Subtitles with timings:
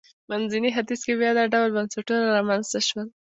[0.29, 3.07] منځني ختیځ کې بیا دا ډول بنسټونه رامنځته شول.